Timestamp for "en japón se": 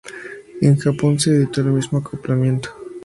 0.61-1.29